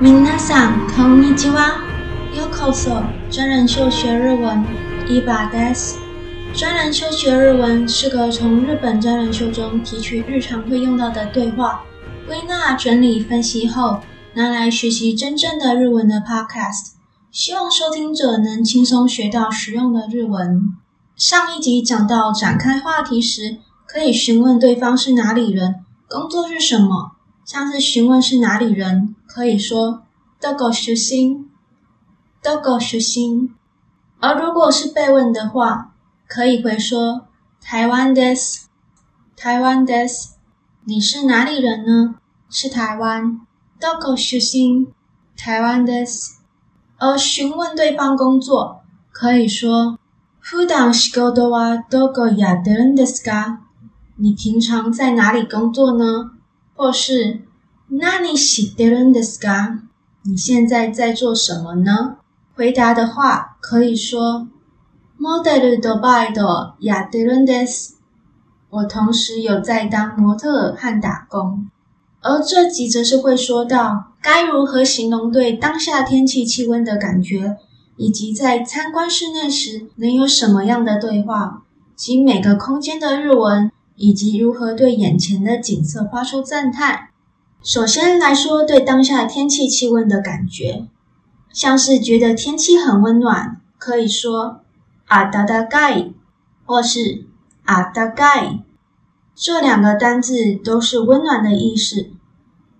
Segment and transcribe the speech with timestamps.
[0.00, 1.82] 皆さんこんにちは。
[2.36, 4.64] ようこそ真人秀学日文。
[5.08, 5.98] 伊娃です。
[6.54, 11.80] 真人秀学日文是个从日本真人秀中提取日常会用到的对话，
[12.26, 14.00] 归纳整理分析后，
[14.34, 16.92] 拿来学习真正的日文的 podcast。
[17.30, 20.74] 希望收听者能轻松学到实用的日文。
[21.16, 27.11] 上一集讲到展开话题时，可以询问对方是哪里人，工作是什么。
[27.44, 30.02] 像是询问是哪里人，可以说
[30.40, 31.46] どこ出身，
[32.42, 33.54] どこ出身。
[34.20, 35.94] 而如果是被问的话，
[36.26, 37.26] 可以回说
[37.60, 38.66] 台湾です，
[39.36, 40.36] 台湾です。
[40.84, 42.16] 你是哪里人呢？
[42.50, 43.40] 是台湾。
[43.80, 44.88] どこ出身，
[45.36, 46.38] 台湾です。
[46.98, 48.80] 而询问对方工作，
[49.12, 49.98] 可以说
[50.40, 53.58] 普段仕事はどこやってるんですか？
[54.16, 56.32] 你平常在哪里工作呢？
[56.76, 57.40] 或是
[57.88, 59.80] 何してるんですか？
[60.22, 62.18] 你现在在做什么呢？
[62.54, 64.48] 回答的话可以说
[65.18, 67.94] モデルのバイトやってるんです。
[68.70, 71.66] 我同时有在当模特儿和打工。
[72.20, 77.56] 而这集则是会说到该如何形容对当下天气气温的感觉，
[77.96, 81.62] 以及在参观室内时能有什么样的对话，
[81.96, 87.08] 及每个空间的日文， 以及如何对眼前的景色发出赞叹。
[87.62, 90.86] 首先来说对当下天气气温的感觉，
[91.52, 94.60] 像是觉得天气很温暖，可以说
[95.08, 96.12] あたたかい，
[96.64, 97.24] 或是
[97.66, 98.60] あったかい。
[99.34, 102.10] 这两个单字都是温暖的意思，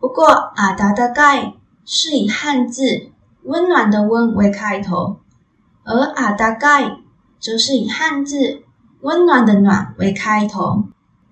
[0.00, 0.26] 不过
[0.56, 1.54] あたたかい
[1.84, 3.10] 是以汉字“
[3.44, 5.18] 温暖”的“温”为开头，
[5.84, 6.98] 而あったかい
[7.40, 8.62] 则是以汉字“
[9.00, 10.84] 温暖”的“暖”为开头。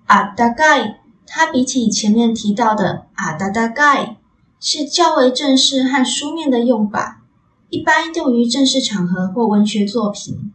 [0.07, 4.17] あったかい，它比起前面提到的あたたかい，
[4.59, 7.21] 是较为正式和书面的用法，
[7.69, 10.51] 一般用于正式场合或文学作品。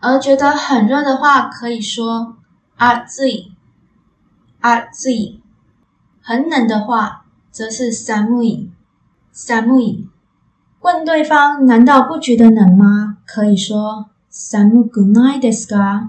[0.00, 2.36] 而觉得很热的话，可以说
[2.76, 3.52] 热い。
[4.60, 5.40] 热い，
[6.22, 8.70] 很冷的话，则是寒い。
[9.32, 10.06] 寒い，
[10.80, 13.18] 问对方难道不觉得冷吗？
[13.26, 16.08] 可以说寒くないですか？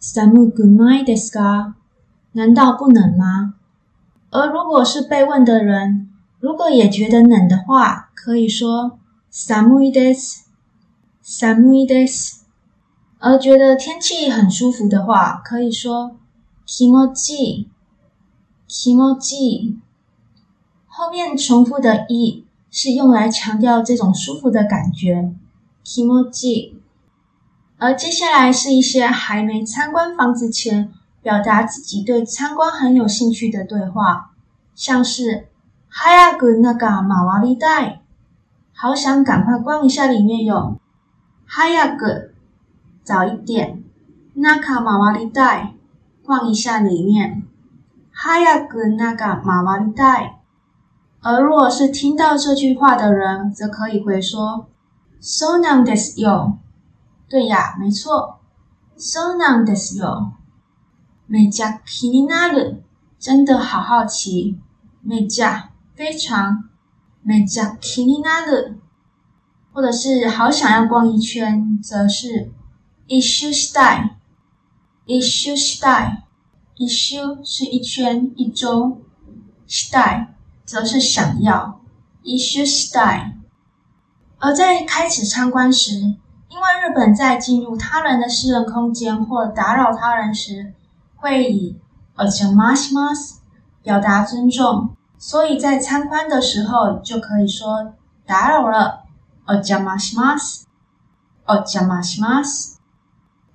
[0.00, 1.74] 寒くないですか？
[2.32, 3.54] 难道不冷吗？
[4.30, 6.10] 而如果是被问的人，
[6.40, 8.98] 如果也觉得冷的话，可以说
[9.30, 10.46] 寒いです。
[11.22, 12.42] 寒いです。
[13.18, 16.16] 而觉得天气很舒服的话，可以说。
[16.66, 17.66] 気持ちいい，
[18.66, 19.78] 気持ちいい。
[20.88, 25.32] 后面重复的“い”是用来强调这种舒服的感觉。
[25.84, 26.74] 気持ちいい。
[27.80, 34.30] 而接下来是一些还没参观房子前，表达自己对参观很有兴趣的对话，
[34.74, 35.48] 像是“
[35.90, 37.98] 早く中回りたい”，
[38.74, 40.76] 好想赶快逛一下里面有“
[41.48, 42.30] 早く”，
[43.04, 43.82] 早一点，“
[44.34, 45.72] 中回りたい”。
[46.26, 47.44] 逛一下里面，
[48.12, 50.32] 早く中回りたい。
[51.22, 54.66] 而如果是听到这句话的人，则可以回说
[55.20, 56.58] そうなんですよ。
[57.30, 58.38] 对呀，没错，
[58.96, 60.34] そうなんですよ。
[61.28, 62.82] めっちゃ気になる，
[63.18, 64.58] 真的好好奇。
[65.04, 66.64] めっちゃ非常，
[67.22, 68.78] めっちゃ気になる。
[69.72, 72.50] 或者是好想要逛一圈，则是
[73.06, 74.16] 一周したい。
[75.04, 76.22] 一周したい，
[76.76, 78.98] 一周是一圈一周，
[79.68, 80.28] したい
[80.64, 81.80] 则是想要，
[82.22, 83.36] 一周したい。
[84.38, 86.16] 而在开始参观时，
[86.50, 90.72] 因为日本在进入他人的私人空间或打扰他人时，
[91.16, 91.76] 会以
[92.16, 93.38] お邪魔します
[93.82, 97.94] 表达尊重，所以在参观的时候就可以说
[98.24, 99.04] 打扰了，
[99.46, 100.62] お邪魔します，
[101.46, 102.76] お邪魔します。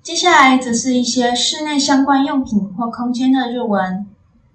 [0.03, 4.07] 接下来则是一些室内相关用品或空间的日文，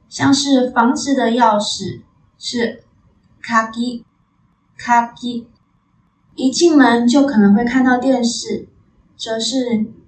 [0.08, 2.02] 像是房子的钥匙
[2.38, 2.84] 是
[3.42, 4.04] カギ、
[4.78, 5.46] カギ。
[6.40, 8.68] 一进门就可能会看到电视，
[9.16, 9.56] 则是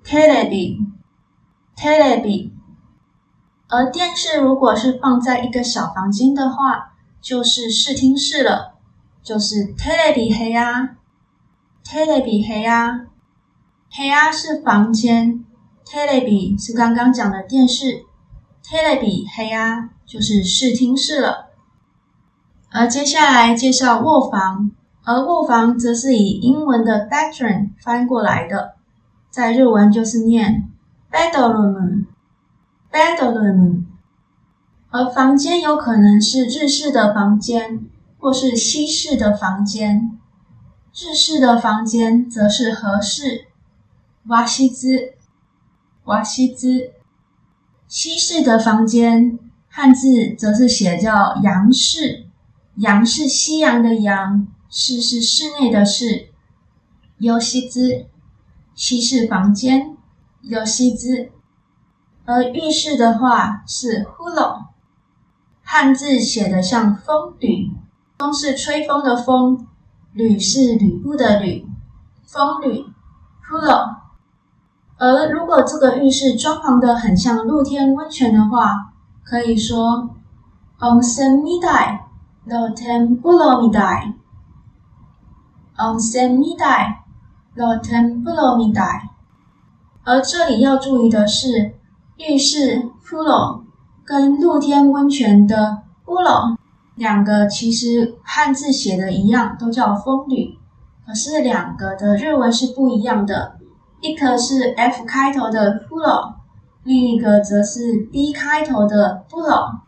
[0.05, 0.79] テレビ、
[1.77, 2.50] テレビ。
[3.69, 8.75] 而电视如果是放在一个小房间的话，就是视听室了，
[9.23, 10.89] 就是テレビ部屋、
[11.85, 13.09] テレビ部屋。
[13.91, 15.45] 部屋是房间，
[15.87, 18.05] テレビ是刚刚讲的电视，
[18.62, 21.49] テレビ部屋就是视听室了。
[22.71, 24.71] 而接下来介绍卧房，
[25.06, 28.76] 而卧房则是以英文的 bedroom 翻过来的，
[29.30, 30.70] 在日文就是念
[31.12, 33.84] bedroom，bedroom。
[34.90, 37.84] 而房间有可能是日式的房间，
[38.20, 40.12] 或是西式的房间。
[40.94, 43.48] 日式的房间则是和室，
[44.28, 45.16] 瓦西兹，
[46.04, 46.92] 瓦西兹。
[47.88, 52.28] 西式的房间汉字则是写叫洋室，
[52.76, 56.30] 洋是西洋的洋，室是室内的室。
[57.20, 58.08] 有西兹，
[58.74, 59.96] 西是房间，
[60.42, 61.30] 有西兹。
[62.25, 64.66] 而浴室的话是呼隆，
[65.62, 67.70] 汉字写的像风吕，
[68.18, 69.68] 风是吹风的风。
[70.12, 71.68] 吕是吕布的吕，
[72.25, 72.84] 风吕
[73.44, 73.98] ，pool。
[74.98, 78.94] 而如果这个浴室装潢的很像露天温泉的话，
[79.24, 80.16] 可以说
[80.80, 82.00] onsen mitai，
[82.46, 84.16] 露天不露米代。
[85.78, 86.96] Onsen mitai，
[87.56, 89.10] 露天不露米代。
[90.04, 91.75] 而这里要注意的是，
[92.18, 93.62] 浴室 pool
[94.04, 96.56] 跟露天温泉的 pool。
[96.96, 100.58] 两个其实汉字写的一样，都叫风吕，
[101.08, 103.58] 可是两个的日文是不一样的，
[104.02, 106.34] 一个是 F 开头的 full，
[106.84, 109.80] 另一个则是 B 开头的 full。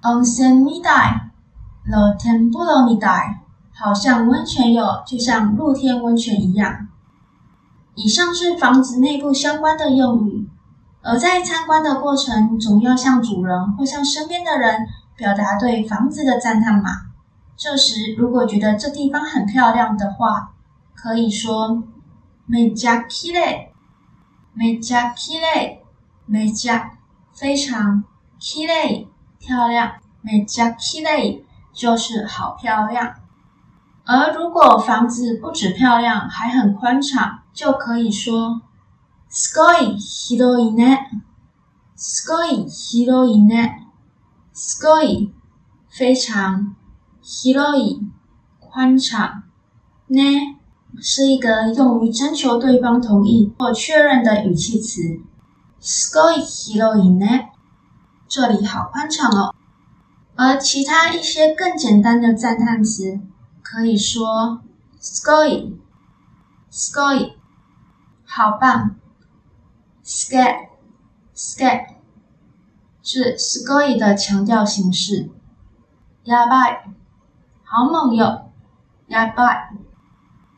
[0.00, 1.28] Onsen mitai，
[1.84, 3.34] 露天风吕 mitai，
[3.79, 6.87] 好像温泉有，就像露天温泉一样。
[7.95, 10.49] 以上是房子内部相关的用语，
[11.01, 14.87] 而在参观的过程，总要向主人或向身边的人。
[15.17, 16.89] 表达对房子的赞叹嘛。
[17.55, 20.51] 这时，如果觉得这地方很漂亮的话，
[20.93, 21.83] 可以说
[22.49, 23.69] めっちゃきれい，
[24.53, 25.77] めっちゃきれい，
[26.25, 26.91] めっちゃ
[27.33, 28.03] 非常
[28.37, 29.07] きれい
[29.39, 33.15] 漂亮，めっちゃきれい就是好漂亮。
[34.09, 38.61] ”。而如果房子不止漂亮，还很宽敞，就可以说
[39.29, 40.99] すごい広いね，
[41.95, 43.85] すごい広いね。
[44.53, 45.31] すごい，
[45.89, 46.75] 非常，
[47.21, 47.99] 広い，
[48.59, 49.43] 宽敞。
[50.07, 50.55] ね，
[51.01, 55.19] 是一个用于征求对方同意或确认的语气词。
[55.81, 57.47] すごい広いね，
[58.29, 59.53] 这里好宽敞哦。
[60.35, 63.19] 而其他一些更简单的赞叹词，
[63.69, 64.61] 可以说
[64.99, 65.77] すごい，
[66.69, 67.37] すごい，
[68.27, 68.95] 好棒。
[70.03, 70.69] すげ、
[71.33, 71.95] すげ。
[73.01, 75.31] 是すごい的强调形式。
[76.23, 76.81] やばい，
[77.63, 78.49] 好猛哟！
[79.07, 79.77] やばい，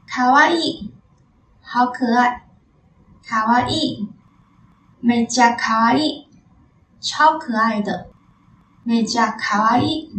[0.10, 0.92] かわいい，
[1.62, 2.44] 好可爱。
[3.30, 4.07] かわいい，
[5.01, 6.28] めっちゃかわいい，
[7.01, 7.92] 超可爱的。
[8.86, 10.12] めっちゃかわいい，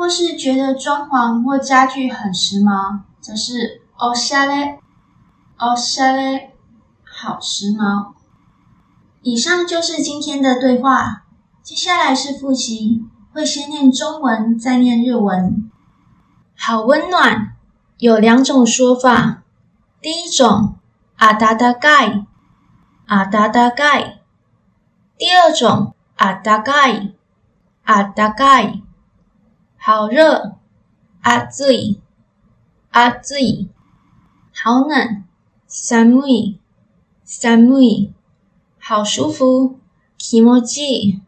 [0.00, 4.78] 或是觉得装潢或家具很时髦，则是おしゃれ，
[5.58, 6.50] おしゃれ，
[7.04, 8.12] 好时髦。
[9.22, 11.24] 以上就是今天的对话，
[11.62, 15.70] 接下来是复习，会先念中文，再念日文。
[16.56, 17.54] 好温暖，
[17.98, 19.42] 有两种说法。
[20.00, 20.74] 第一种，
[21.18, 22.26] あたたかい，
[23.08, 24.20] あたたかい。
[25.18, 27.14] 第二种，あったかい，
[27.84, 28.84] あったかい。
[29.80, 30.56] 好热，
[31.22, 32.00] あつい，
[32.92, 33.68] あつい。
[34.64, 35.24] 好冷，
[35.68, 36.58] 寒い，
[37.24, 38.12] 寒い。
[38.80, 39.78] 好舒服，
[40.16, 41.22] 気持ちいい，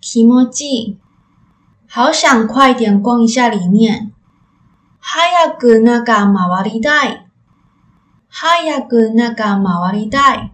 [0.00, 0.98] 気持ちいい。
[1.90, 4.12] 好想快点逛一下里面。
[5.00, 7.26] 早く中回りたい，
[8.28, 10.52] 早く中回りたい。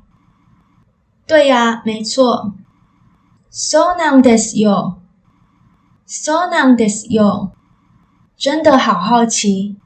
[1.26, 2.52] 对呀，没错。
[3.50, 4.97] そうなんですよ，
[6.08, 7.52] そうなんですよ。
[8.36, 9.76] 真的好好奇。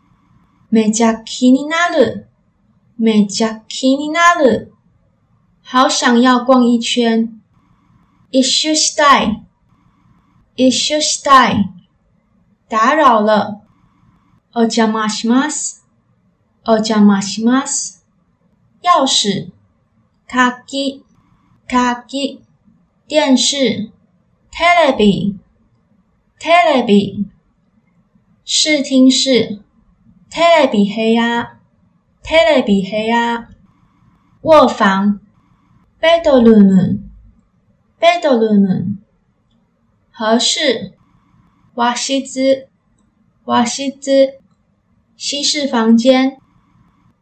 [0.70, 2.28] めっちゃ気になる，
[2.98, 4.72] めっちゃ気になる。
[5.64, 7.40] 好想要逛一圈。
[8.30, 9.42] 一周したい，
[10.56, 11.70] 一周したい。
[12.68, 13.62] 打扰了。
[14.54, 15.86] お邪魔します，
[16.66, 18.04] お邪魔します。
[18.82, 19.52] 钥匙。
[20.26, 21.02] 键，
[22.06, 22.40] 键。
[23.06, 23.90] 电视。
[24.50, 25.38] テレビ，
[26.42, 27.26] テレビ。
[28.44, 29.62] 视听室。
[30.30, 31.58] テレビ部屋，
[32.22, 33.48] テレビ部屋。
[34.42, 35.20] 卧房。
[36.00, 37.00] ベッドルーム，
[37.98, 38.98] ベッドルーム。
[40.12, 40.94] 和室，
[41.74, 42.68] 和室，
[43.44, 44.38] 和室。
[45.16, 46.38] 西式房间，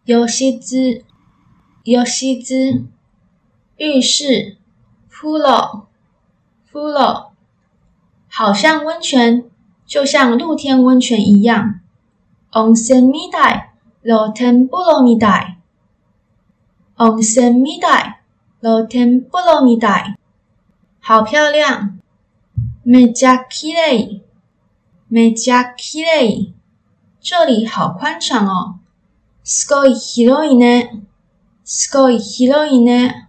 [0.05, 1.05] 洋室，
[1.85, 2.85] 洋室。
[3.79, 4.59] 浴室，
[5.09, 5.87] 风吕，
[6.67, 7.30] 风吕。
[8.31, 9.51] 好像温泉，
[9.87, 11.81] 就像露天温泉一样。
[12.53, 13.69] 温泉みたい，
[14.03, 15.57] 露天风吕みたい。
[16.97, 18.17] 温泉みたい。
[18.63, 20.17] 露天风吕みたい，
[21.03, 21.99] 好漂亮。
[22.85, 24.23] めっちゃきれい，
[25.09, 26.55] めっちゃ綺丽。
[27.21, 28.79] 这里好宽敞哦。
[29.45, 31.03] すごい広いね。
[31.65, 33.29] すごい広いね。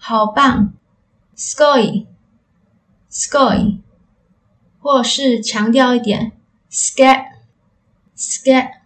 [0.00, 0.72] 好棒。
[1.36, 2.06] すごい。
[3.08, 3.80] すごい。
[4.80, 6.32] 或是强调一点。
[6.70, 7.26] すげ。
[8.14, 8.80] すげ。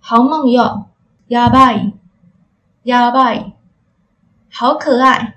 [0.00, 0.86] 好猛哟。
[1.28, 1.94] やばい。
[2.82, 3.54] やばい。
[4.50, 5.36] 好可爱。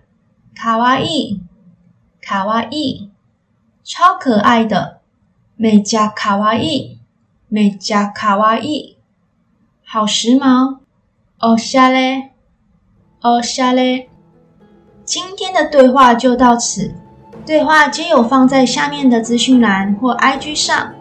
[0.56, 1.42] かわいい。
[2.22, 3.12] かわいい。
[3.84, 5.02] 超可爱的。
[5.58, 7.00] めっちゃかわいい。
[7.52, 8.98] めっちゃかわいい。
[9.86, 10.80] 好时髦。
[11.42, 12.34] おしゃれ。
[13.22, 14.10] おしゃれ。
[15.06, 16.96] 今天的对话就到此。
[17.48, 20.94] 对话皆有放在下面的资讯栏或 IG 上。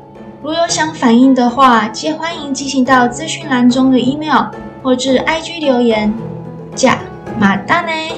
[0.43, 4.47] 如有想反映的话，皆欢迎寄信到资讯栏中的 email
[4.83, 6.13] 或至 IG 留言。
[6.75, 6.97] じゃ、
[7.41, 8.15] またね。